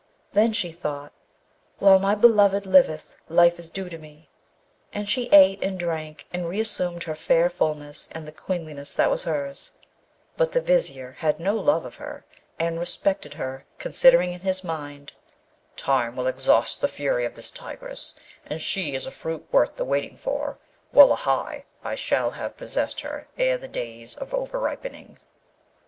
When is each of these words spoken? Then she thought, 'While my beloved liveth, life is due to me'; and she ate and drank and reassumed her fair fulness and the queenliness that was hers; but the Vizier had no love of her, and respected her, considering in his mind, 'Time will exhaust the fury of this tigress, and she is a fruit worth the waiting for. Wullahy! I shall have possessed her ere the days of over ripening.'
Then 0.33 0.51
she 0.51 0.71
thought, 0.71 1.13
'While 1.77 1.99
my 1.99 2.15
beloved 2.15 2.65
liveth, 2.65 3.15
life 3.29 3.59
is 3.59 3.69
due 3.69 3.87
to 3.87 3.99
me'; 3.99 4.29
and 4.91 5.07
she 5.07 5.27
ate 5.29 5.63
and 5.63 5.77
drank 5.79 6.25
and 6.33 6.49
reassumed 6.49 7.03
her 7.03 7.13
fair 7.13 7.51
fulness 7.51 8.09
and 8.11 8.27
the 8.27 8.31
queenliness 8.31 8.93
that 8.93 9.11
was 9.11 9.25
hers; 9.25 9.73
but 10.37 10.53
the 10.53 10.59
Vizier 10.59 11.11
had 11.19 11.39
no 11.39 11.53
love 11.53 11.85
of 11.85 11.97
her, 11.97 12.25
and 12.57 12.79
respected 12.79 13.35
her, 13.35 13.67
considering 13.77 14.33
in 14.33 14.39
his 14.39 14.63
mind, 14.63 15.13
'Time 15.75 16.15
will 16.15 16.25
exhaust 16.25 16.81
the 16.81 16.87
fury 16.87 17.23
of 17.23 17.35
this 17.35 17.51
tigress, 17.51 18.15
and 18.47 18.59
she 18.59 18.95
is 18.95 19.05
a 19.05 19.11
fruit 19.11 19.47
worth 19.51 19.75
the 19.75 19.85
waiting 19.85 20.15
for. 20.17 20.57
Wullahy! 20.91 21.65
I 21.83 21.93
shall 21.93 22.31
have 22.31 22.57
possessed 22.57 23.01
her 23.01 23.27
ere 23.37 23.59
the 23.59 23.67
days 23.67 24.15
of 24.15 24.33
over 24.33 24.57
ripening.' 24.59 25.19